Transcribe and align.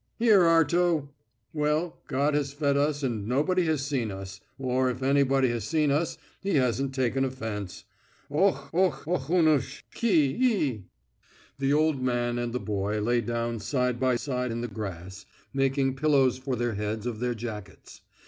Here, 0.17 0.41
Arto! 0.45 1.09
Well, 1.53 1.99
God 2.07 2.33
has 2.33 2.53
fed 2.53 2.75
us 2.75 3.03
and 3.03 3.27
nobody 3.27 3.65
has 3.65 3.85
seen 3.85 4.09
us, 4.09 4.41
or 4.57 4.89
if 4.89 5.03
anybody 5.03 5.49
has 5.49 5.63
seen 5.65 5.91
us 5.91 6.17
he 6.41 6.55
hasn't 6.55 6.95
taken 6.95 7.23
offence.... 7.23 7.83
Okh 8.31 8.73
okh 8.73 9.05
okhonush 9.05 9.83
kee 9.93 10.31
ee!" 10.41 10.85
The 11.59 11.73
old 11.73 12.01
man 12.01 12.39
and 12.39 12.51
the 12.51 12.59
boy 12.59 12.99
lay 12.99 13.21
down 13.21 13.59
side 13.59 13.99
by 13.99 14.15
side 14.15 14.51
in 14.51 14.61
the 14.61 14.67
grass, 14.67 15.27
making 15.53 15.95
pillows 15.97 16.39
for 16.39 16.55
their 16.55 16.73
heads 16.73 17.05
of 17.05 17.19
their 17.19 17.35
jackets. 17.35 18.01